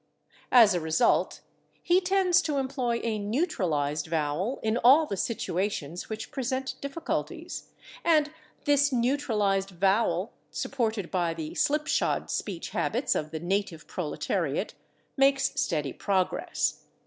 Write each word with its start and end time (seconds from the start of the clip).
As 0.51 0.73
a 0.73 0.79
result, 0.79 1.41
he 1.83 2.01
tends 2.01 2.41
to 2.41 2.57
employ 2.57 3.01
a 3.03 3.19
neutralized 3.19 4.07
[Pg238] 4.07 4.09
vowel 4.09 4.59
in 4.63 4.77
all 4.77 5.05
the 5.05 5.15
situations 5.15 6.09
which 6.09 6.31
present 6.31 6.73
difficulties, 6.81 7.67
and 8.03 8.31
this 8.65 8.91
neutralized 8.91 9.69
vowel, 9.69 10.33
supported 10.49 11.11
by 11.11 11.35
the 11.35 11.53
slip 11.53 11.85
shod 11.85 12.31
speech 12.31 12.69
habits 12.69 13.13
of 13.13 13.29
the 13.29 13.39
native 13.39 13.85
proletariat, 13.85 14.73
makes 15.17 15.51
steady 15.61 15.93
progress. 15.93 16.85